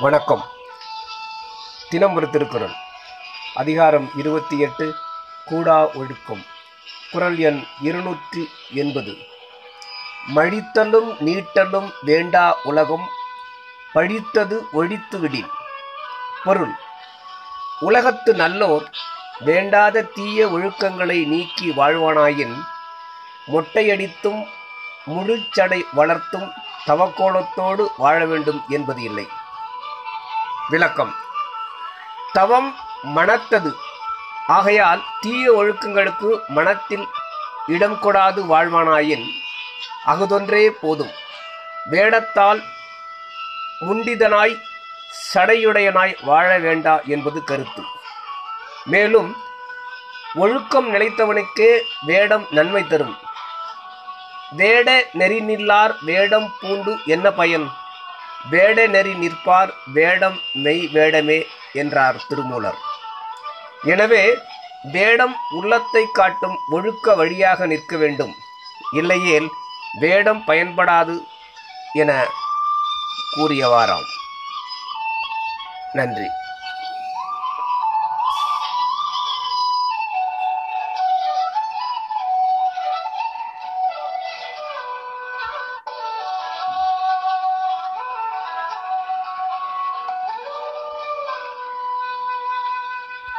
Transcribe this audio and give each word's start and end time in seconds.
வணக்கம். 0.00 0.44
தினம் 1.90 2.14
ஒரு 2.14 2.30
திருக்குறள். 2.30 2.72
அதிகாரம் 3.54 4.10
இருபத்தி 4.16 4.58
எட்டு 4.58 4.94
கூடா 5.44 5.90
ஒழுக்கம். 5.94 6.44
குறள் 7.10 7.36
எண் 7.36 7.64
இருநூற்றி 7.80 8.48
எண்பது. 8.70 9.16
மழித்தலும் 10.34 11.10
நீட்டலும் 11.18 11.90
வேண்டா 12.02 12.56
உலகம் 12.62 13.08
பழித்தது 13.94 14.60
ஒழித்துவிடின். 14.72 15.50
பொருள். 16.44 16.72
உலகத்து 17.80 18.34
நல்லோர் 18.34 18.92
வேண்டாத 19.40 20.02
தீய 20.02 20.48
ஒழுக்கங்களை 20.48 21.26
நீக்கி 21.26 21.70
வாழ்வானாயின் 21.70 22.62
மொட்டையடித்தும் 23.46 24.46
முழுச்சடை 25.06 25.82
வளர்த்தும் 25.96 26.52
தவக்கோலத்தோடு 26.86 27.86
வாழ 27.96 28.24
வேண்டும் 28.24 28.62
என்பது 28.68 29.02
இல்லை. 29.02 29.38
விளக்கம். 30.70 31.14
தவம் 32.32 32.76
மனத்தது 33.02 33.74
ஆகையால் 34.46 35.02
தீய 35.20 35.52
ஒழுக்கங்களுக்கு 35.52 36.46
மனத்தில் 36.48 37.06
இடம் 37.66 37.98
கொடாது 38.02 38.44
வாழ்வானாயின் 38.44 39.24
அகுதொன்றே 40.06 40.68
போதும். 40.68 41.10
வேடத்தால் 41.90 42.62
முண்டிதனாய் 43.80 44.60
சடையுடையனாய் 45.34 46.16
வாழ 46.24 46.58
வேண்டா 46.58 47.00
என்பது 47.06 47.44
கருத்து. 47.44 47.82
மேலும் 48.84 49.36
ஒழுக்கம் 50.34 50.94
நிலைத்தவனுக்கே 50.94 51.80
வேடம் 52.00 52.46
நன்மை 52.50 52.86
தரும். 52.86 53.18
வேட 54.50 55.06
நெறிநில்லார் 55.18 55.94
வேடம் 56.00 56.52
பூண்டு 56.60 56.98
என்ன 57.04 57.30
பயன்? 57.30 57.70
வேட 58.48 58.86
நெறி 58.86 59.14
நிற்பார் 59.14 59.74
வேடம் 59.86 60.40
மெய் 60.52 60.88
வேடமே 60.92 61.46
என்றார் 61.72 62.24
திருமூலர். 62.28 62.78
எனவே 63.84 64.38
வேடம் 64.82 65.36
உள்ளத்தை 65.50 66.06
காட்டும் 66.12 66.58
ஒழுக்க 66.70 67.14
வழியாக 67.14 67.66
நிற்க 67.66 67.96
வேண்டும். 67.96 68.36
இல்லையேல் 68.92 69.48
வேடம் 69.98 70.42
பயன்படாது 70.46 71.26
என 71.92 72.26
கூறியவாறாம். 73.36 74.08
நன்றி. 75.92 76.26